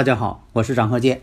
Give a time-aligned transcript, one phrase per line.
[0.00, 1.20] 大家好，我是张鹤剑。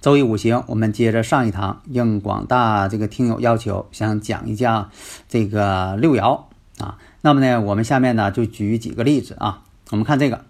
[0.00, 4.90] 周易五行，我们接着上一堂，应广大这个听友要求，想讲一讲
[5.28, 6.42] 这个六爻
[6.78, 6.98] 啊。
[7.20, 9.62] 那么呢，我们下面呢就举几个例子啊。
[9.90, 10.44] 我们看这个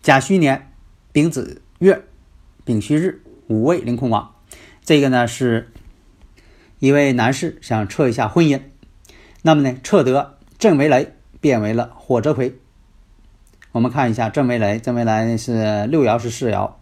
[0.00, 0.72] 甲戌年
[1.12, 2.02] 丙子月
[2.64, 4.34] 丙戌日五位凌空王，
[4.82, 5.70] 这个呢是
[6.78, 8.62] 一位男士想测一下婚姻，
[9.42, 12.58] 那么呢测得震为雷，变为了火泽魁。
[13.74, 16.74] 我们看一下震为雷，震为雷是六爻是四爻，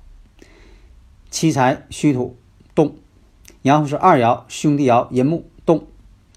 [1.30, 2.36] 七财虚土
[2.74, 2.96] 动，
[3.62, 5.86] 然后是二爻兄弟爻寅木动，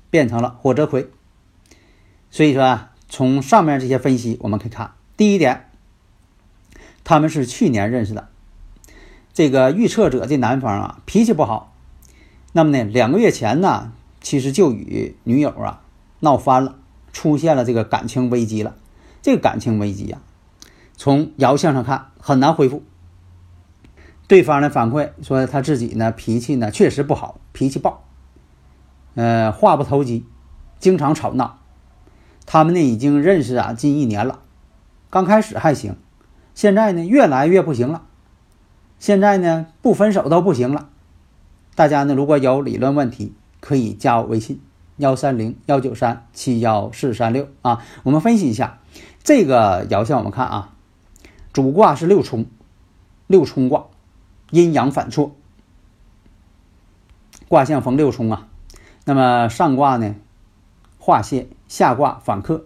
[0.09, 1.09] 变成了火泽魁。
[2.31, 5.66] 所以说啊，从上面这些分析我们可以看，第一点，
[7.03, 8.30] 他们是去年认识的，
[9.33, 11.76] 这个预测者这男方啊脾气不好，
[12.53, 15.81] 那么呢两个月前呢其实就与女友啊
[16.22, 16.78] 闹翻了，
[17.11, 18.78] 出现了这个感情危机了，
[19.22, 20.22] 这个感情危机啊。
[20.98, 22.84] 从爻象上看很难恢复。
[24.28, 28.04] 对方呢反馈说他自己呢脾气呢确实不好，脾气暴，
[29.14, 30.26] 呃话不投机，
[30.80, 31.60] 经常吵闹。
[32.48, 34.40] 他们呢已经认识啊近一年了，
[35.10, 35.96] 刚开始还行，
[36.56, 38.04] 现在呢越来越不行了。
[38.98, 40.90] 现在呢不分手都不行了。
[41.76, 44.62] 大家呢如果有理论问题，可以加我微信
[44.98, 47.84] 幺三零幺九三七幺四三六啊。
[48.04, 48.80] 我们分析一下
[49.23, 50.72] 这个爻象，我们看啊。
[51.55, 52.48] 主卦是六冲，
[53.27, 53.86] 六冲卦，
[54.52, 55.38] 阴阳反错，
[57.48, 58.49] 卦象逢六冲啊。
[59.05, 60.16] 那么上卦呢
[60.99, 62.66] 化泄，下卦反克。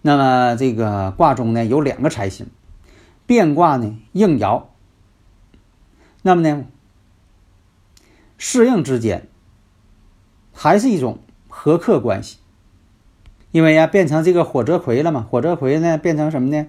[0.00, 2.46] 那么这个卦中呢有两个财星，
[3.26, 4.62] 变卦呢应爻。
[6.22, 6.64] 那么呢
[8.38, 9.28] 适应之间
[10.54, 11.18] 还是一种
[11.50, 12.38] 合克关系，
[13.50, 16.66] 因为呀变成这个火泽魁了嘛，火泽魁呢变成什么呢？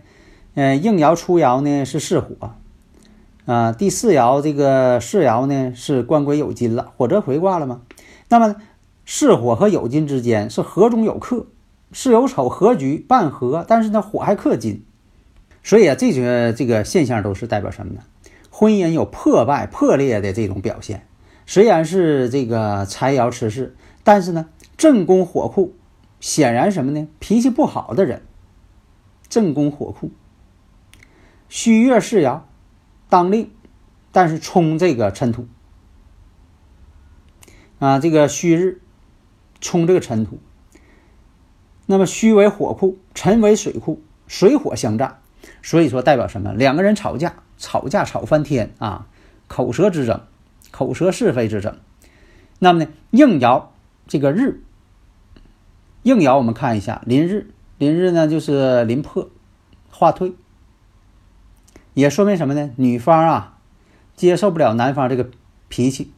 [0.56, 2.52] 嗯，应爻初爻呢是巳火，
[3.46, 7.82] 啊，第四爻这个巳爻呢是官鬼酉金了，火泽回卦了吗？
[8.30, 8.56] 那么
[9.06, 11.48] 巳火和酉金之间是合中有克，
[11.92, 14.86] 巳酉丑合局半合，但是呢火还克金，
[15.62, 18.00] 所以啊，这些这个现象都是代表什么呢？
[18.50, 21.06] 婚姻有破败破裂的这种表现。
[21.46, 24.46] 虽然是这个财爻持世，但是呢
[24.78, 25.74] 正宫火库，
[26.22, 27.10] 显然什么呢？
[27.20, 28.22] 脾气不好的人，
[29.28, 30.12] 正宫火库。
[31.50, 32.42] 虚月是爻，
[33.10, 33.52] 当令，
[34.12, 35.48] 但是冲这个尘土
[37.80, 38.82] 啊，这个虚日
[39.62, 40.40] 冲这个尘土。
[41.86, 45.20] 那么虚为火库，尘为水库，水火相战，
[45.62, 46.52] 所以说代表什么？
[46.54, 49.08] 两个人吵架，吵架吵翻天啊，
[49.48, 50.22] 口舌之争，
[50.72, 51.78] 口舌是非之争。
[52.58, 53.66] 那么呢，应爻
[54.08, 54.64] 这个日，
[56.02, 59.30] 应爻我们看一下，临日，临日呢就是临破，
[59.92, 60.34] 化退。
[61.96, 62.72] 也说明什么呢？
[62.76, 63.58] 女方啊，
[64.18, 65.30] 接受不了男方这个
[65.70, 66.12] 脾气，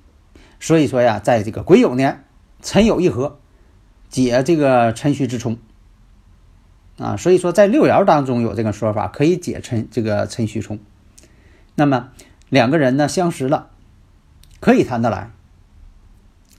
[0.59, 2.25] 所以说呀，在这个癸酉年，
[2.63, 3.37] 辰酉一合，
[4.09, 5.59] 解这个辰戌之冲
[6.97, 7.15] 啊。
[7.15, 10.79] 所以说，在六爻当中有这个说法，可以解辰这个辰戌冲。
[11.75, 12.09] 那么
[12.49, 13.69] 两个人呢相识了，
[14.59, 15.29] 可以谈得来。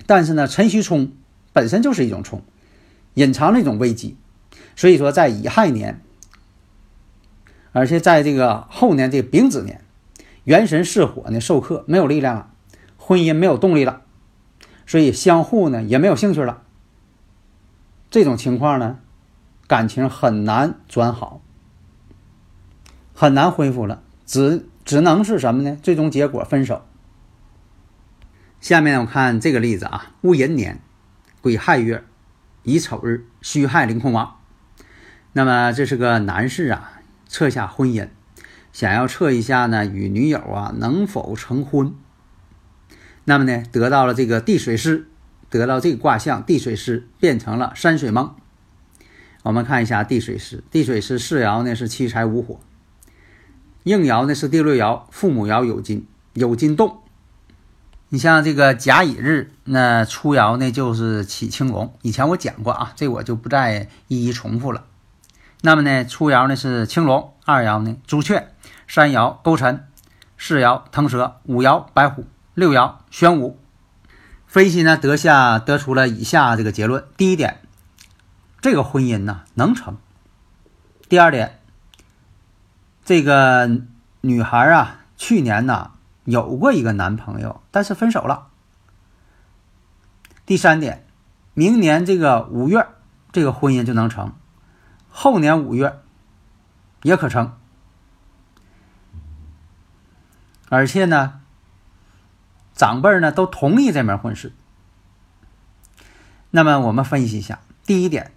[0.06, 1.10] 但是呢，辰戌冲
[1.52, 2.42] 本身就是一种冲，
[3.14, 4.16] 隐藏了一种危机。
[4.76, 6.00] 所以说，在乙亥年。
[7.72, 9.84] 而且在这个后年这丙子年，
[10.44, 12.50] 元神巳火呢受克，没有力量了，
[12.96, 14.02] 婚姻没有动力了，
[14.86, 16.62] 所以相互呢也没有兴趣了。
[18.10, 18.98] 这种情况呢，
[19.66, 21.42] 感情很难转好，
[23.14, 25.76] 很难恢复了，只只能是什么呢？
[25.82, 26.86] 最终结果分手。
[28.60, 30.80] 下面我看这个例子啊，戊寅年
[31.42, 32.02] 癸亥月
[32.62, 34.36] 乙丑日戌亥临空亡。
[35.34, 36.94] 那么这是个男士啊。
[37.28, 38.08] 测下婚姻，
[38.72, 41.94] 想要测一下呢，与女友啊能否成婚？
[43.24, 45.06] 那么呢，得到了这个地水师，
[45.50, 48.34] 得到这个卦象，地水师变成了山水蒙。
[49.42, 52.58] 我们看一下地水师，地水师四爻呢是七财五火，
[53.84, 56.98] 应爻呢是第六爻父母爻有金，有金动。
[58.08, 61.94] 你像这个甲乙日，那初爻呢就是起青龙。
[62.00, 64.86] 以前我讲过啊，这我就不再一一重复了。
[65.60, 68.54] 那么呢，初爻呢是青龙，二爻呢朱雀，
[68.86, 69.88] 三爻勾陈，
[70.36, 73.58] 四爻腾蛇，五爻白虎，六爻玄武。
[74.46, 77.60] 分析呢得下得出了以下这个结论：第一点，
[78.60, 79.94] 这个婚姻呢能成；
[81.08, 81.60] 第二点，
[83.04, 83.68] 这个
[84.20, 85.90] 女孩啊去年呢
[86.24, 88.46] 有过一个男朋友，但是分手了。
[90.46, 91.04] 第三点，
[91.52, 92.86] 明年这个五月
[93.32, 94.32] 这个婚姻就能成，
[95.20, 95.98] 后年五月
[97.02, 97.52] 也可成，
[100.68, 101.40] 而且呢。
[102.76, 104.52] 长辈呢都同意这门婚事。
[106.52, 108.30] 那么我们分析一下，第一点，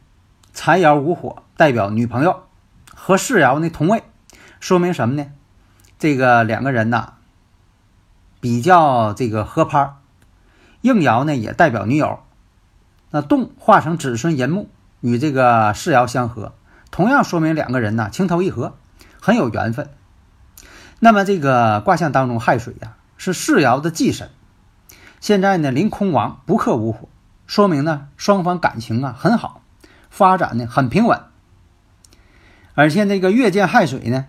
[0.52, 2.48] 财爻无火代表女朋友
[2.96, 4.04] 和世爻呢同位，
[4.60, 5.32] 说明什么呢？
[6.00, 7.14] 这个两个人呐
[8.40, 9.94] 比较这个合拍。
[10.82, 12.24] 应爻呢也代表女友，
[13.12, 16.56] 那动化成子孙寅木与这个世爻相合，
[16.92, 18.78] 同样说明两个人呢情投意合，
[19.20, 19.90] 很有缘分。
[21.00, 22.98] 那么这个卦象当中亥水呀。
[23.24, 24.32] 是世爻的忌神，
[25.20, 27.08] 现在呢临空亡不克无火，
[27.46, 29.62] 说明呢双方感情啊很好，
[30.10, 31.22] 发展呢很平稳。
[32.74, 34.26] 而且那个月见亥水呢，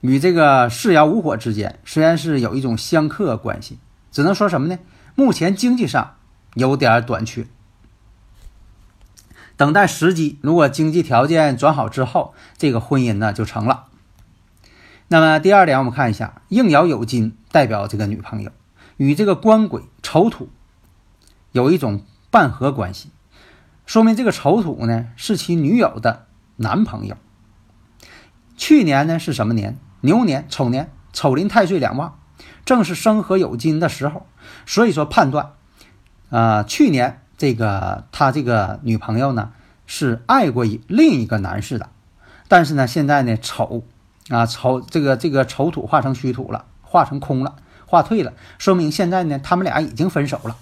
[0.00, 3.78] 与这个世爻无火之间虽然是有一种相克关系，
[4.10, 4.78] 只能说什么呢？
[5.14, 6.14] 目前经济上
[6.54, 7.46] 有点短缺，
[9.60, 13.88] 等待时机，如果经济条件转好之后，这个婚姻呢就成了。
[15.08, 18.52] 那么第二点，我们看一下应爻有金，代表这个女朋友
[18.96, 20.48] 与这个官鬼丑土
[21.52, 23.10] 有一种半合关系，
[23.84, 26.24] 说明这个丑土呢是其女友的
[26.56, 27.18] 男朋友。
[28.56, 29.76] 去年呢是什么年？
[30.00, 32.18] 牛年，丑年，丑临太岁两旺，
[32.64, 34.26] 正是生合有金的时候。
[34.64, 35.52] 所以说判断，
[36.30, 39.52] 啊，去年这个他这个女朋友呢
[39.86, 41.88] 是爱过一另一个男士的，
[42.48, 43.82] 但是呢现在呢丑。
[44.28, 47.56] 啊，丑这个这个丑土化成虚土了，化成空了，
[47.86, 50.56] 化退了，说明现在呢，他们俩已经分手了。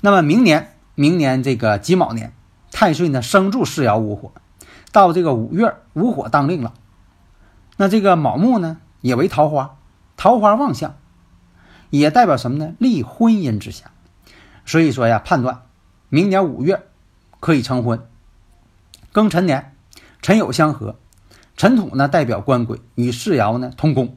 [0.00, 2.32] 那么明年，明年这个己卯年，
[2.72, 4.32] 太岁呢生助四爻无火，
[4.92, 6.72] 到这个五月无火当令了。
[7.76, 9.76] 那这个卯木呢也为桃花，
[10.16, 10.94] 桃花旺相，
[11.90, 12.72] 也代表什么呢？
[12.78, 13.90] 立婚姻之下。
[14.64, 15.64] 所以说呀，判断
[16.12, 16.82] 明年五月
[17.38, 18.04] 可以成婚。
[19.12, 19.76] 庚辰年，
[20.20, 20.96] 辰酉相合。
[21.56, 24.16] 辰土呢代表官鬼，与世爻呢同宫，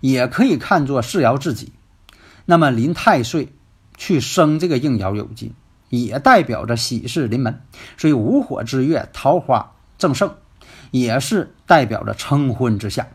[0.00, 1.72] 也可以看作世爻自己。
[2.44, 3.54] 那么临太岁
[3.96, 5.54] 去生这个应爻有金，
[5.88, 7.62] 也代表着喜事临门。
[7.96, 10.34] 所以五火之月，桃花正盛，
[10.90, 13.06] 也是代表着成婚之象。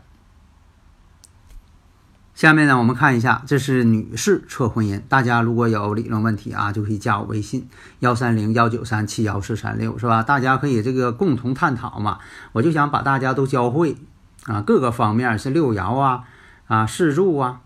[2.38, 5.02] 下面呢，我们看一下，这是女士测婚姻。
[5.08, 7.68] 大家如果有理论问题啊，就可以加我微信
[7.98, 10.22] 幺三零幺九三七幺四三六，是吧？
[10.22, 12.20] 大家可以这个共同探讨嘛。
[12.52, 13.96] 我就想把大家都教会
[14.44, 16.22] 啊，各个方面是六爻啊，
[16.68, 17.60] 啊四柱啊，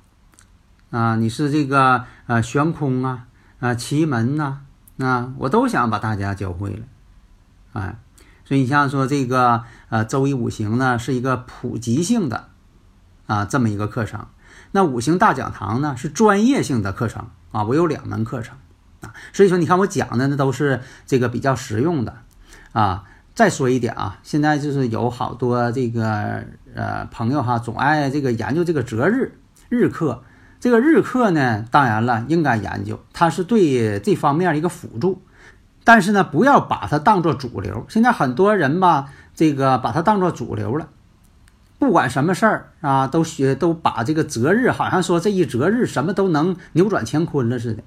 [0.91, 3.27] 啊你是这个呃悬空啊，
[3.61, 4.61] 啊奇门呐，
[5.01, 6.87] 啊我都想把大家教会了，
[7.75, 7.99] 哎，
[8.47, 12.49] 所以你像说这个呃周易五行呢，是一个普及性的
[13.27, 14.25] 啊这么一个课程。
[14.73, 18.57] 那五行大讲堂呢是专业性的课程啊，我有两门课程
[19.01, 22.17] 啊，所以说你看我讲的那都是这个比较实用的
[22.73, 23.05] 啊。
[23.35, 26.45] 再说一点啊，现在就是有好多这个
[26.75, 29.39] 呃朋友哈，总爱这个研究这个择日
[29.71, 30.23] 日课，
[30.61, 35.23] 这个日课呢，当然了应该研究，它是对这方面一个辅助，
[35.83, 37.87] 但是呢不要把它当做主流。
[37.89, 40.89] 现在很多人吧，这个把它当做主流了。
[41.83, 47.83] 不管什么事儿啊，都学都把这个择日，好像说这一择日什么都能扭转乾坤了似的，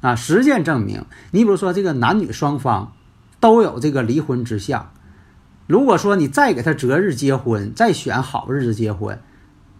[0.00, 2.92] 啊，实践证明，你比如说这个男女双方
[3.40, 4.92] 都有这个离婚之象，
[5.66, 9.18] 如果说你再给他择日结婚，再选好日子结婚，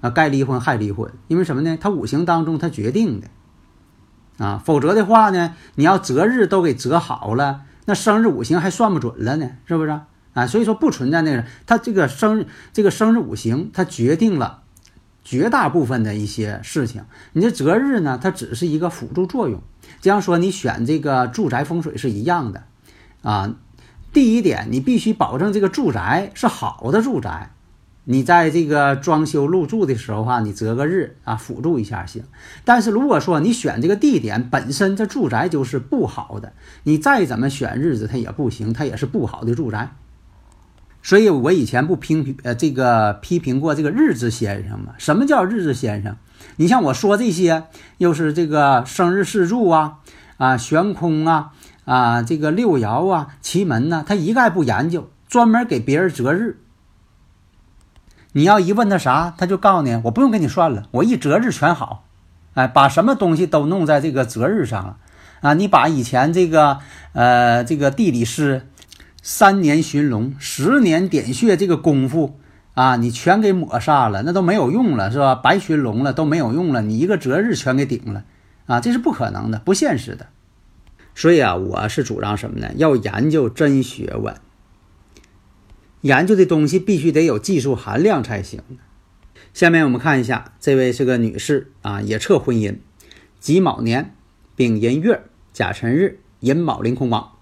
[0.00, 1.78] 啊，该离婚还离婚，因为什么呢？
[1.80, 10.00] 他五行当中他决定的，啊，否则的话呢，你要择日都给择好了，那生日五行还算不准了呢，是不是？
[10.34, 14.62] 啊，所以说不存在那个，他这个生这个生日五行，它决定了
[15.24, 17.04] 绝大部分的一些事情。
[17.32, 19.62] 你这择日呢，它只是一个辅助作用。
[20.00, 22.64] 就像说你选这个住宅风水是一样的，
[23.22, 23.54] 啊，
[24.12, 27.50] 第一点你必须保证这个住宅是好的住宅。
[28.04, 32.24] 你在这个装修入住的时候哈，你择个日啊，辅助一下行。
[32.64, 39.94] 但是如果说你选这个地点本身这住宅就是不好的，你再怎么选日子它也不行，它也是不好的住宅。
[41.02, 44.94] 所以我以前不批评呃这个批评过这个日子先生嘛？
[44.98, 46.16] 什么叫日子先生？
[46.56, 47.64] 你像我说这些，
[47.98, 49.98] 又是这个生日四柱啊，
[50.36, 51.52] 啊悬空啊，
[51.84, 56.58] 啊这个六爻啊，奇门呢，他一概不研究，专门给别人择日。
[58.32, 62.04] 你要一问他啥，他就告诉你，我不用给你算了，我一择日全好。
[62.54, 64.98] 哎，把什么东西都弄在这个择日上了
[65.40, 65.54] 啊！
[65.54, 66.78] 你把以前这个
[67.14, 68.68] 呃这个地理师
[69.22, 72.40] 三年寻龙、十年点穴这个功夫
[72.74, 75.36] 啊，你全给抹煞了，那都没有用了，是吧？
[75.36, 78.24] 白寻龙了都没有用了，你一个择日全给顶了
[78.66, 78.80] 啊！
[78.80, 80.26] 这是不可能的，不现实的。
[81.14, 82.72] 所以啊，我是主张什么呢？
[82.74, 84.34] 要研究真学问，
[86.00, 88.60] 研究的东西必须得有技术含量才行。
[89.54, 92.78] 下面我们看一下，这位是个女士啊，也测婚姻，
[93.38, 94.16] 己卯年
[94.56, 97.32] 丙寅月甲辰日寅卯临空亡，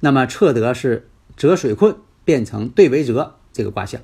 [0.00, 4.00] 那么测得是折水困变成兑为泽这个卦象。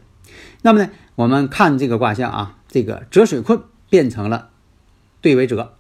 [0.63, 4.51] 那么呢，我们看这个卦象啊，这个折水困变成了
[5.21, 5.75] 兑为泽，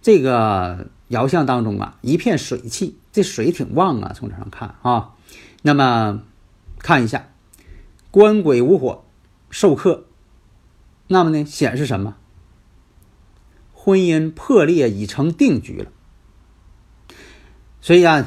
[0.00, 5.14] 这个爻象当中啊，一片水气，这水挺旺啊，从这上看啊。
[5.62, 6.22] 那么
[6.78, 7.28] 看一下，
[8.10, 9.04] 官鬼无火
[9.50, 10.06] 受克。
[11.08, 12.16] 那么呢，显示什么？
[13.72, 15.90] 婚姻破裂已成定局了。
[17.80, 18.26] 所以啊，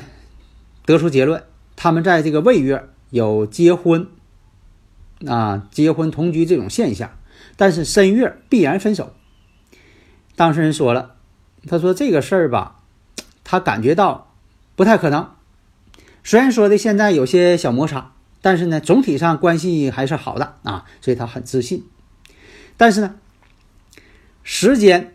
[0.85, 1.43] 得出结论，
[1.83, 4.07] 他们在这个未月有结婚
[5.27, 7.11] 啊、结婚同居这种现象，
[7.57, 9.13] 但是申月必然分手。
[10.37, 11.15] 当事人说了，
[11.67, 12.79] 他说这个事儿吧，
[13.43, 14.33] 他感觉到
[14.77, 15.29] 不太可能。
[16.23, 21.85] 虽然说的现在有些小摩擦，但是呢，总体上关系还是好的啊，所以他很自信。
[22.77, 23.15] 但是呢，
[24.41, 25.13] 时间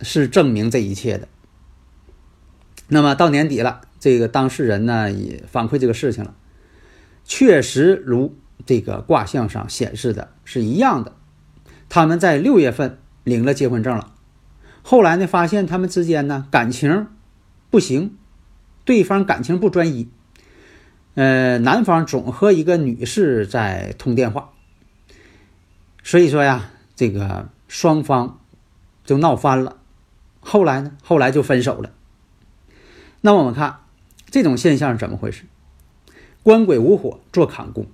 [0.00, 1.28] 是证明这一切的。
[2.88, 6.34] 那么到年底了，这个当事人呢也反馈这个事情了，
[7.24, 11.12] 确实如这个卦象上显示的是一样的。
[11.88, 14.12] 他们在六月份领了结婚证了，
[14.82, 17.06] 后来呢发现他们之间呢感情
[17.70, 18.16] 不行，
[18.84, 20.08] 对方感情不专一。
[21.14, 24.50] 呃，男方总和一个女士在通电话。
[26.02, 28.40] 所以说呀，这个双方
[29.04, 29.78] 就闹翻了，
[30.40, 31.90] 后来呢，后来就分手了。
[33.22, 33.80] 那我们看
[34.26, 35.44] 这种现象是怎么回事？
[36.42, 37.86] 官鬼无火做坎宫，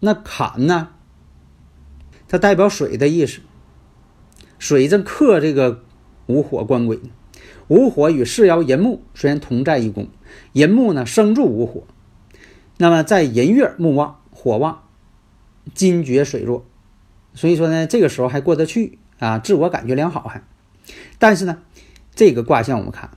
[0.00, 0.90] 那坎呢，
[2.28, 3.40] 它代表水的意思，
[4.58, 5.82] 水正克这个
[6.26, 7.00] 无火官鬼，
[7.68, 10.08] 无火与世爻寅木虽然同在一宫，
[10.52, 11.84] 寅木呢生助无火，
[12.78, 14.84] 那么在寅月木旺火旺，
[15.74, 16.66] 金绝水弱。
[17.34, 18.98] 所以说呢，这个时候还过得去。
[19.20, 20.42] 啊，自我感觉良好还。
[21.18, 21.58] 但是呢，
[22.14, 23.10] 这个卦象我们看，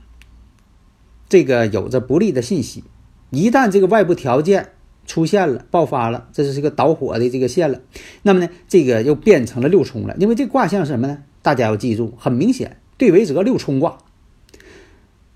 [1.28, 2.84] 这个有着不利的信息。
[3.30, 4.70] 一旦这个外部条件
[5.06, 7.80] 出现了、爆发了，这是一个导火的这个线了，
[8.22, 10.14] 那么呢，这个又变成了六冲了。
[10.18, 11.24] 因为这卦象是什么呢？
[11.42, 13.98] 大家要记住，很明显，对为泽六冲卦。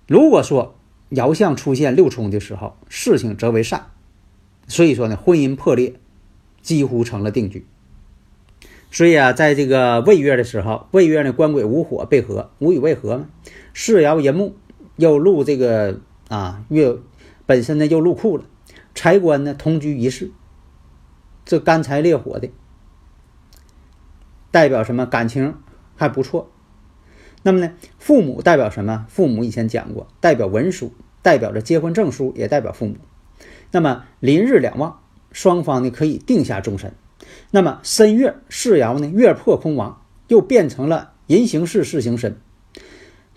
[0.06, 0.76] 如果说
[1.10, 3.86] 爻象出现六冲的时候，事情则为善。
[4.68, 5.94] 所以说呢，婚姻破裂
[6.62, 7.66] 几乎成了定局。
[8.90, 13.28] 所以啊，在这个未月的时候，未月呢官鬼无火被合，无以为合嘛。
[13.74, 14.56] 世爻寅木
[14.98, 16.96] 又入这个啊月，
[17.46, 18.44] 本身呢又入库了。
[18.96, 20.32] 财官呢同居一室，
[21.44, 22.50] 这干柴烈火的，
[24.50, 25.06] 代表什么？
[25.06, 25.54] 感情
[25.94, 26.50] 还不错。
[27.44, 29.06] 那么呢，父母代表什么？
[29.08, 32.96] 父母以前讲过，代表文书，代表着结婚证书，也代表父母。
[33.70, 34.98] 那么临日两旺，
[35.30, 36.92] 双方呢可以定下终身。
[37.52, 42.40] 那么申月世爻呢，月破空亡，又变成了寅行巳，巳行申。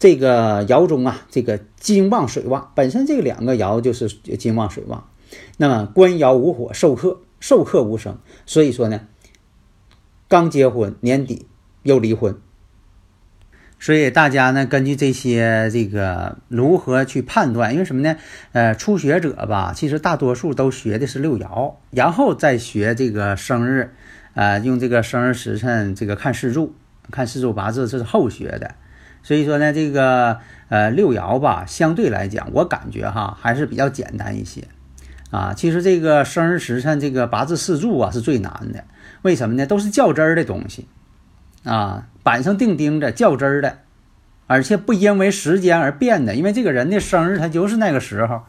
[0.02, 5.08] 这个爻中啊，这个金旺水旺，本身这两个爻就是金旺水旺。
[5.58, 8.18] 那么官爻无火受克，受克无生，
[8.48, 9.02] 所以说呢，
[10.28, 11.46] 刚结婚年底
[11.84, 12.36] 又离婚。
[13.80, 17.72] 所以大家呢，根据这些这个如何去判断？
[17.72, 18.18] 因为什么呢？
[18.54, 23.94] 呃，初学者吧，其实大多数都学的是六爻，然后再学这个生日，
[24.34, 26.74] 呃，用这个生日时辰这个看四柱，
[27.12, 28.74] 看四柱八字，这是后学的。
[29.24, 34.68] 所以说呢，这个呃六爻吧，相对来讲，我感觉哈还是比较简单一些
[35.30, 35.54] 啊。
[35.56, 38.84] 其实这个生日时辰这个八字四柱啊是最难的，
[39.22, 39.66] 为什么呢？
[39.66, 40.88] 都是较真儿的东西
[41.64, 42.08] 啊。
[42.24, 43.80] 板上钉钉的较真儿的，
[44.48, 48.42] 而且不因为时间而变的，因为这个人的生日他就是那个时候，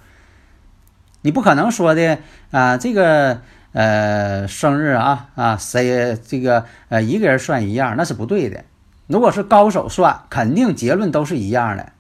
[1.23, 2.19] 你不可能说的
[2.51, 3.41] 啊，这个
[3.73, 8.65] 呃生日啊啊谁这个呃一个人算一样那是不对的。
[9.13, 11.93] 如果是高手算，肯定结论都是一样的。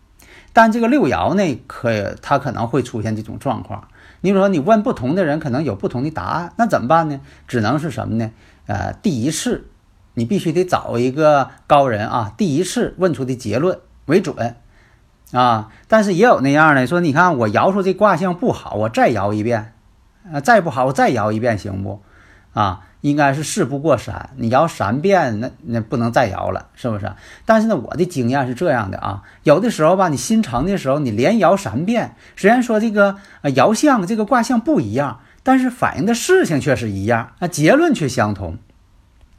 [0.52, 3.88] 但这个六爻呢，可他可能会出现这种状况。
[4.23, 7.21] 你比如说你问不同的人，可能有不同的答案，那怎么办呢？
[7.47, 8.31] 只能是什么呢？
[8.66, 9.69] 呃，第一次。
[10.14, 14.57] 你必须得找一个高人啊，第一次问出的结论为准
[15.33, 15.71] 啊。
[15.88, 19.73] 但是也有那样的说，你看我摇出这卦象不好，我再摇一遍，
[20.31, 22.02] 啊，再不好我再摇一遍行不？
[22.52, 27.11] 啊，应该是事不过三，你摇三遍，那那不能再摇了，是不是？
[27.47, 38.59] 但是呢，我的经验是这样的啊，有的时候吧，你心诚的时候，你连摇三遍，虽然说这个呃摇象这个卦象不一样，但是反映的事情却是一样，那结论却相同。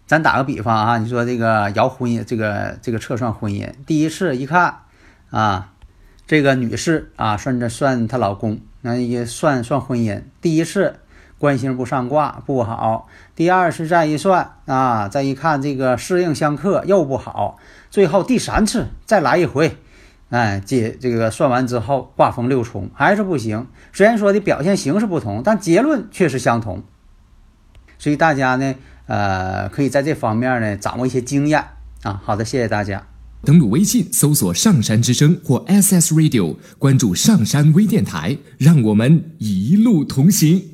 [0.08, 4.79] 咱打个比方啊，你说这个摇婚姻，这个这个测算婚姻，第一次一看
[5.29, 5.72] 啊，
[6.25, 10.96] 这个女士啊，算着算她老公，那也算算婚姻，第一次。
[11.43, 17.57] 官星不上卦不好，第二次再一算啊，再一看这个适应相克又不好，
[17.89, 19.75] 最后第三次再来一回，
[20.29, 23.67] 哎，这这个算完之后卦风六冲还是不行。
[23.91, 26.81] 虽然说的表现形式不同，但结论确实相同。
[28.00, 28.75] 所以大家呢，
[29.07, 31.62] 呃，可以在这方面呢掌握一些经验
[32.03, 32.21] 啊。
[32.23, 33.05] 好的，谢谢大家。
[33.43, 40.73] 登录微信搜索“上山之声”或 SS Radio，关注上山微电台，让我们一路同行。